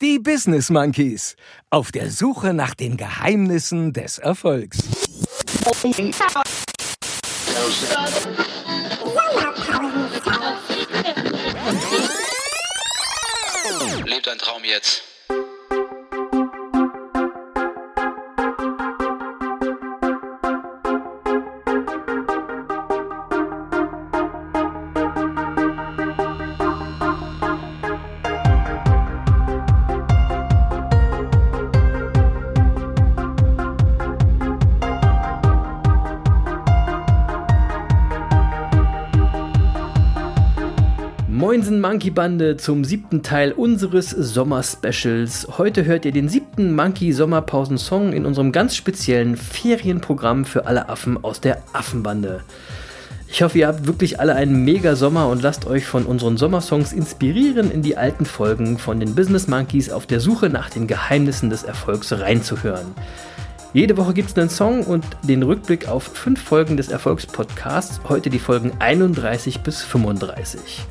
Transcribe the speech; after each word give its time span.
Die 0.00 0.20
Business 0.20 0.70
Monkeys. 0.70 1.34
Auf 1.70 1.90
der 1.90 2.12
Suche 2.12 2.54
nach 2.54 2.72
den 2.72 2.96
Geheimnissen 2.96 3.92
des 3.92 4.18
Erfolgs. 4.18 4.78
Lebt 14.06 14.28
ein 14.28 14.38
Traum 14.38 14.62
jetzt. 14.62 15.07
Moinsen 41.58 41.80
Monkey 41.80 42.10
Bande 42.10 42.56
zum 42.56 42.84
siebten 42.84 43.24
Teil 43.24 43.50
unseres 43.50 44.10
Sommer-Specials. 44.10 45.58
Heute 45.58 45.86
hört 45.86 46.04
ihr 46.04 46.12
den 46.12 46.28
siebten 46.28 46.72
Monkey 46.72 47.12
Sommerpausen-Song 47.12 48.12
in 48.12 48.26
unserem 48.26 48.52
ganz 48.52 48.76
speziellen 48.76 49.36
Ferienprogramm 49.36 50.44
für 50.44 50.66
alle 50.66 50.88
Affen 50.88 51.24
aus 51.24 51.40
der 51.40 51.60
Affenbande. 51.72 52.42
Ich 53.26 53.42
hoffe, 53.42 53.58
ihr 53.58 53.66
habt 53.66 53.88
wirklich 53.88 54.20
alle 54.20 54.36
einen 54.36 54.64
mega 54.64 54.94
Sommer 54.94 55.28
und 55.28 55.42
lasst 55.42 55.66
euch 55.66 55.84
von 55.84 56.06
unseren 56.06 56.36
Sommersongs 56.36 56.92
inspirieren, 56.92 57.72
in 57.72 57.82
die 57.82 57.96
alten 57.96 58.24
Folgen 58.24 58.78
von 58.78 59.00
den 59.00 59.16
Business 59.16 59.48
Monkeys 59.48 59.90
auf 59.90 60.06
der 60.06 60.20
Suche 60.20 60.50
nach 60.50 60.70
den 60.70 60.86
Geheimnissen 60.86 61.50
des 61.50 61.64
Erfolgs 61.64 62.12
reinzuhören. 62.12 62.86
Jede 63.72 63.96
Woche 63.96 64.14
gibt 64.14 64.30
es 64.30 64.38
einen 64.38 64.48
Song 64.48 64.84
und 64.84 65.04
den 65.24 65.42
Rückblick 65.42 65.88
auf 65.88 66.04
fünf 66.04 66.40
Folgen 66.40 66.76
des 66.76 66.88
Erfolgspodcasts. 66.88 68.00
Heute 68.08 68.30
die 68.30 68.38
Folgen 68.38 68.70
31 68.78 69.62
bis 69.62 69.82
35. 69.82 70.86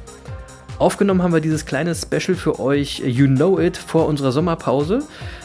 Aufgenommen 0.80 1.24
haben 1.24 1.34
wir 1.34 1.42
dieses 1.42 1.66
kleine 1.66 1.96
Special 1.96 2.36
für 2.36 2.60
euch, 2.60 3.00
You 3.00 3.26
Know 3.26 3.60
It, 3.60 3.78
vor 3.78 4.06
unserer 4.06 4.32
Sommerpause. 4.32 5.04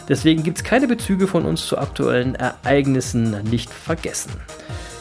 Deswegen 0.08 0.42
gibt 0.42 0.58
es 0.58 0.64
keine 0.64 0.86
Bezüge 0.86 1.26
von 1.26 1.46
uns 1.46 1.66
zu 1.66 1.78
aktuellen 1.78 2.34
Ereignissen 2.34 3.42
nicht 3.44 3.70
vergessen. 3.70 4.32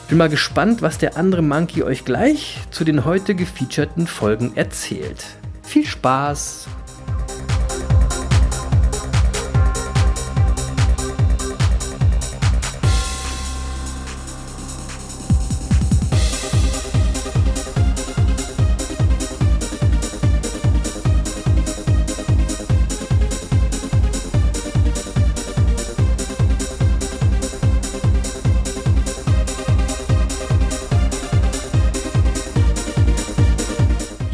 Bin 0.07 0.17
mal 0.17 0.29
gespannt, 0.29 0.81
was 0.81 0.97
der 0.97 1.17
andere 1.17 1.41
Monkey 1.41 1.83
euch 1.83 2.05
gleich 2.05 2.59
zu 2.71 2.85
den 2.85 3.03
heute 3.03 3.35
gefeaturten 3.35 4.07
Folgen 4.07 4.55
erzählt. 4.55 5.25
Viel 5.63 5.85
Spaß! 5.85 6.67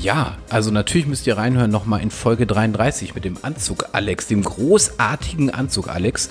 Ja, 0.07 0.37
also 0.47 0.71
natürlich 0.71 1.05
müsst 1.05 1.27
ihr 1.27 1.37
reinhören 1.37 1.69
nochmal 1.69 1.99
in 1.99 2.11
Folge 2.11 2.47
33 2.47 3.13
mit 3.13 3.25
dem 3.25 3.37
Anzug 3.41 3.89
Alex, 3.91 4.27
dem 4.27 4.41
großartigen 4.41 5.49
Anzug 5.49 5.89
Alex. 5.89 6.29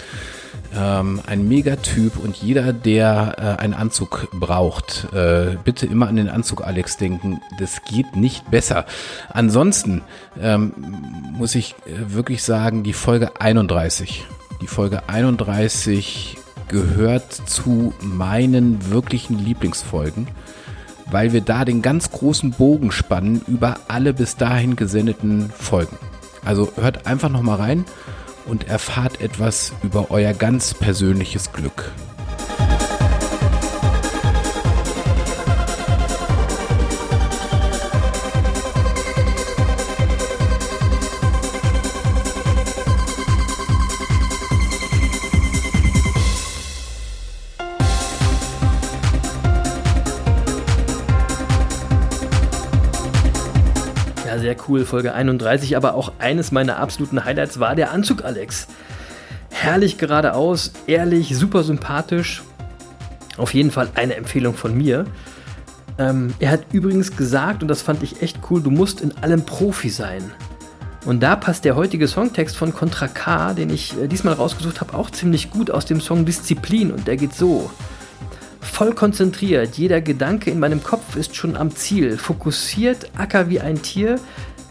Ähm, 0.75 1.21
ein 1.27 1.47
Megatyp 1.47 2.17
und 2.17 2.37
jeder, 2.37 2.73
der 2.73 3.35
äh, 3.37 3.63
einen 3.63 3.75
Anzug 3.75 4.29
braucht, 4.33 5.13
äh, 5.13 5.59
bitte 5.63 5.85
immer 5.85 6.09
an 6.09 6.17
den 6.17 6.31
Anzug 6.31 6.65
Alex 6.65 6.97
denken. 6.97 7.43
Das 7.61 7.85
geht 7.85 8.17
nicht 8.17 8.51
besser. 8.51 8.87
Ansonsten 9.29 10.01
ähm, 10.41 10.73
muss 11.37 11.55
ich 11.55 11.75
äh, 11.85 12.15
wirklich 12.15 12.43
sagen, 12.45 12.83
die 12.83 12.95
Folge 12.95 13.43
31, 13.43 14.25
die 14.63 14.69
Folge 14.69 15.07
31 15.11 16.39
gehört 16.69 17.31
zu 17.31 17.93
meinen 18.01 18.91
wirklichen 18.91 19.39
Lieblingsfolgen 19.39 20.29
weil 21.11 21.33
wir 21.33 21.41
da 21.41 21.65
den 21.65 21.83
ganz 21.83 22.11
großen 22.11 22.53
Bogen 22.53 22.93
spannen 22.93 23.43
über 23.47 23.77
alle 23.89 24.13
bis 24.13 24.37
dahin 24.37 24.77
gesendeten 24.77 25.51
Folgen. 25.51 25.97
Also 26.45 26.73
hört 26.77 27.07
einfach 27.07 27.29
nochmal 27.29 27.57
rein 27.57 27.85
und 28.47 28.69
erfahrt 28.69 29.21
etwas 29.21 29.73
über 29.83 30.11
euer 30.11 30.33
ganz 30.33 30.75
persönliches 30.75 31.53
Glück. 31.53 31.93
Sehr 54.39 54.57
cool, 54.69 54.85
Folge 54.85 55.15
31, 55.15 55.77
aber 55.77 55.95
auch 55.95 56.13
eines 56.19 56.53
meiner 56.53 56.79
absoluten 56.79 57.25
Highlights 57.25 57.59
war 57.59 57.75
der 57.75 57.91
Anzug 57.93 58.25
Alex. 58.25 58.67
Herrlich 59.51 59.97
geradeaus, 59.97 60.73
ehrlich, 60.87 61.37
super 61.37 61.63
sympathisch. 61.63 62.43
Auf 63.39 63.55
jeden 63.55 63.71
Fall 63.71 63.89
eine 63.95 64.15
Empfehlung 64.15 64.55
von 64.55 64.77
mir. 64.77 65.07
Ähm, 65.99 66.35
er 66.39 66.51
hat 66.51 66.67
übrigens 66.73 67.17
gesagt, 67.17 67.63
und 67.63 67.69
das 67.69 67.83
fand 67.83 68.03
ich 68.03 68.21
echt 68.21 68.41
cool, 68.51 68.61
du 68.61 68.71
musst 68.71 69.01
in 69.01 69.17
allem 69.19 69.47
Profi 69.47 69.89
sein. 69.89 70.31
Und 71.07 71.23
da 71.23 71.37
passt 71.37 71.65
der 71.65 71.77
heutige 71.77 72.09
Songtext 72.09 72.57
von 72.57 72.75
Contra 72.75 73.09
K, 73.09 73.55
den 73.55 73.71
ich 73.71 73.97
äh, 73.99 74.09
diesmal 74.09 74.35
rausgesucht 74.35 74.81
habe, 74.81 74.95
auch 74.95 75.11
ziemlich 75.11 75.51
gut 75.51 75.71
aus 75.71 75.87
dem 75.87 76.01
Song 76.01 76.25
Disziplin 76.27 76.91
und 76.91 77.07
der 77.07 77.17
geht 77.17 77.33
so. 77.33 77.71
Voll 78.73 78.93
konzentriert, 78.93 79.79
jeder 79.79 80.03
Gedanke 80.03 80.51
in 80.51 80.59
meinem 80.59 80.83
Kopf 80.83 81.17
ist 81.17 81.35
schon 81.35 81.57
am 81.57 81.75
Ziel. 81.75 82.19
Fokussiert, 82.19 83.11
acker 83.17 83.49
wie 83.49 83.61
ein 83.61 83.81
Tier, 83.81 84.21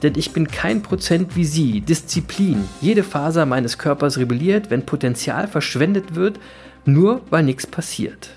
denn 0.04 0.14
ich 0.16 0.32
bin 0.32 0.48
kein 0.48 0.84
Prozent 0.84 1.36
wie 1.36 1.46
Sie. 1.46 1.82
Disziplin, 1.82 2.66
jede 2.82 3.02
Faser 3.02 3.48
meines 3.48 3.80
Körpers 3.80 4.20
rebelliert, 4.20 4.70
wenn 4.70 4.86
Potenzial 4.86 5.48
verschwendet 5.48 6.14
wird, 6.14 6.40
nur 6.86 7.22
weil 7.32 7.44
nichts 7.44 7.66
passiert. 7.66 8.30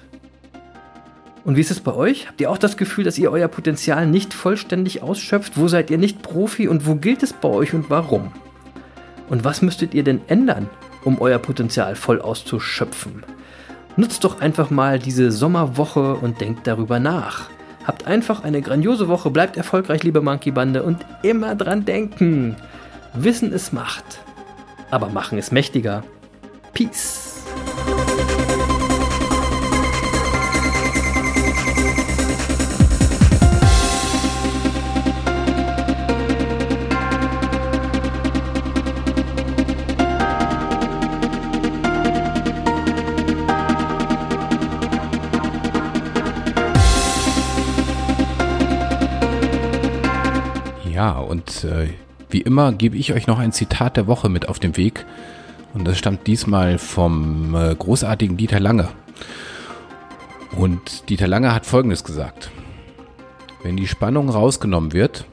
Und 1.44 1.56
wie 1.56 1.60
ist 1.60 1.70
es 1.70 1.80
bei 1.80 1.92
euch? 1.92 2.28
Habt 2.28 2.40
ihr 2.40 2.50
auch 2.50 2.56
das 2.56 2.78
Gefühl, 2.78 3.04
dass 3.04 3.19
ihr 3.19 3.30
euer 3.30 3.48
Potenzial 3.48 4.06
nicht 4.06 4.32
vollständig 4.32 5.02
ausschöpft? 5.02 5.58
Wo 5.58 5.69
seid 5.69 5.90
ihr 5.90 5.98
nicht 5.98 6.22
Profi 6.22 6.69
und 6.69 6.86
wo 6.86 6.94
gilt 6.94 7.22
es 7.22 7.34
bei 7.34 7.48
euch 7.48 7.75
und 7.75 7.90
warum? 7.90 8.32
Und 9.28 9.44
was 9.44 9.60
müsstet 9.60 9.92
ihr 9.92 10.04
denn 10.04 10.22
ändern, 10.28 10.70
um 11.04 11.20
euer 11.20 11.38
Potenzial 11.38 11.94
voll 11.94 12.22
auszuschöpfen? 12.22 13.22
Nutzt 13.98 14.22
doch 14.22 14.41
einfach 14.41 14.70
mal 14.70 15.00
diese 15.00 15.32
Sommerwoche 15.32 16.14
und 16.14 16.41
denkt 16.41 16.69
darüber 16.69 17.00
nach. 17.00 17.50
Habt 17.84 18.06
einfach 18.06 18.44
eine 18.44 18.62
grandiose 18.62 19.09
Woche, 19.09 19.28
bleibt 19.28 19.56
erfolgreich, 19.56 20.04
liebe 20.04 20.20
Monkey 20.20 20.53
Bande, 20.53 20.84
und 20.84 21.04
immer 21.25 21.56
dran 21.56 21.84
denken. 21.84 22.54
Wissen 23.12 23.53
ist 23.53 23.72
Macht, 23.72 24.20
aber 24.92 25.08
machen 25.08 25.37
ist 25.37 25.50
mächtiger. 25.50 26.04
Peace. 26.75 27.28
Ja, 50.99 51.12
und 51.12 51.62
äh, 51.62 51.91
wie 52.29 52.41
immer 52.41 52.73
gebe 52.73 52.97
ich 52.97 53.12
euch 53.12 53.29
noch 53.29 53.39
ein 53.39 53.53
Zitat 53.53 53.97
der 53.97 54.09
Woche 54.09 54.29
mit 54.29 54.49
auf 54.49 54.59
den 54.59 54.77
Weg. 54.77 55.06
Und 55.73 55.87
das 55.87 55.97
stammt 55.97 56.27
diesmal 56.27 56.77
vom 56.79 57.55
äh, 57.55 57.73
großartigen 57.73 58.37
Dieter 58.37 58.59
Lange. 58.59 58.89
Und 60.56 61.09
Dieter 61.09 61.29
Lange 61.29 61.55
hat 61.55 61.67
Folgendes 61.67 62.03
gesagt. 62.03 62.50
Wenn 63.62 63.77
die 63.77 63.87
Spannung 63.87 64.29
rausgenommen 64.29 64.93
wird, 64.93 65.25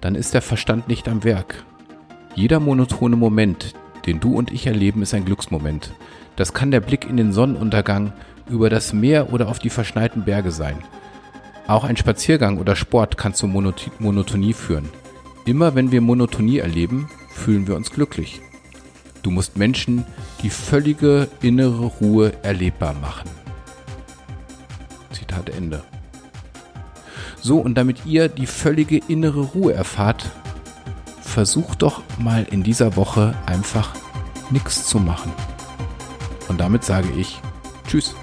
dann 0.00 0.14
ist 0.14 0.32
der 0.32 0.40
Verstand 0.40 0.88
nicht 0.88 1.10
am 1.10 1.24
Werk. 1.24 1.62
Jeder 2.34 2.58
monotone 2.58 3.16
Moment, 3.16 3.74
den 4.06 4.18
du 4.18 4.34
und 4.34 4.50
ich 4.50 4.66
erleben, 4.66 5.02
ist 5.02 5.12
ein 5.12 5.26
Glücksmoment. 5.26 5.92
Das 6.36 6.54
kann 6.54 6.70
der 6.70 6.80
Blick 6.80 7.06
in 7.06 7.18
den 7.18 7.34
Sonnenuntergang 7.34 8.14
über 8.48 8.70
das 8.70 8.94
Meer 8.94 9.30
oder 9.30 9.48
auf 9.48 9.58
die 9.58 9.68
verschneiten 9.68 10.24
Berge 10.24 10.52
sein. 10.52 10.78
Auch 11.66 11.84
ein 11.84 11.96
Spaziergang 11.96 12.58
oder 12.58 12.76
Sport 12.76 13.16
kann 13.16 13.34
zur 13.34 13.48
Monot 13.48 13.90
Monotonie 13.98 14.52
führen. 14.52 14.88
Immer 15.44 15.74
wenn 15.74 15.90
wir 15.90 16.00
Monotonie 16.00 16.58
erleben, 16.58 17.08
fühlen 17.28 17.66
wir 17.66 17.74
uns 17.74 17.90
glücklich. 17.90 18.40
Du 19.22 19.30
musst 19.32 19.56
Menschen 19.56 20.04
die 20.42 20.50
völlige 20.50 21.28
innere 21.42 21.86
Ruhe 21.86 22.32
erlebbar 22.42 22.94
machen. 22.94 23.28
Zitat 25.10 25.50
Ende. 25.50 25.82
So, 27.40 27.58
und 27.58 27.74
damit 27.74 28.06
ihr 28.06 28.28
die 28.28 28.46
völlige 28.46 29.00
innere 29.08 29.40
Ruhe 29.40 29.72
erfahrt, 29.72 30.30
versucht 31.20 31.82
doch 31.82 32.02
mal 32.18 32.46
in 32.50 32.62
dieser 32.62 32.96
Woche 32.96 33.34
einfach 33.46 33.94
nichts 34.50 34.86
zu 34.86 34.98
machen. 34.98 35.32
Und 36.48 36.60
damit 36.60 36.84
sage 36.84 37.08
ich 37.16 37.40
Tschüss. 37.88 38.14